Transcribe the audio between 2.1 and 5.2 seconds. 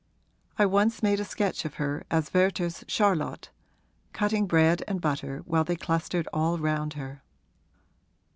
Werther's Charlotte, cutting bread and